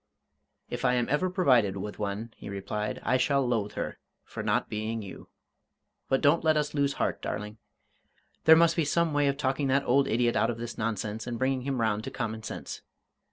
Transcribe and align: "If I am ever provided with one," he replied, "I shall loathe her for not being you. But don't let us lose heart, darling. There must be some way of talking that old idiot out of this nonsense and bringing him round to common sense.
"If 0.67 0.83
I 0.83 0.95
am 0.95 1.07
ever 1.09 1.29
provided 1.29 1.77
with 1.77 1.99
one," 1.99 2.33
he 2.35 2.49
replied, 2.49 2.99
"I 3.03 3.17
shall 3.17 3.45
loathe 3.47 3.73
her 3.73 3.99
for 4.23 4.41
not 4.41 4.67
being 4.67 5.03
you. 5.03 5.29
But 6.09 6.21
don't 6.21 6.43
let 6.43 6.57
us 6.57 6.73
lose 6.73 6.93
heart, 6.93 7.21
darling. 7.21 7.59
There 8.45 8.55
must 8.55 8.75
be 8.75 8.83
some 8.83 9.13
way 9.13 9.27
of 9.27 9.37
talking 9.37 9.67
that 9.67 9.85
old 9.85 10.07
idiot 10.07 10.35
out 10.35 10.49
of 10.49 10.57
this 10.57 10.75
nonsense 10.75 11.27
and 11.27 11.37
bringing 11.37 11.61
him 11.61 11.79
round 11.79 12.03
to 12.05 12.09
common 12.09 12.41
sense. 12.41 12.81